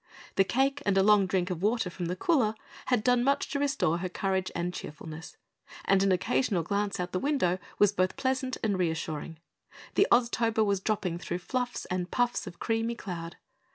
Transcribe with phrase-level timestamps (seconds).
[0.35, 2.55] The cake and a long drink of water from the cooler
[2.87, 5.37] had done much to restore her courage and cheerfulness,
[5.85, 9.37] and an occasional glance out the window was both pleasant and reassuring.
[9.93, 13.37] The Oztober was dropping through fluffs and puffs of creamy cloud.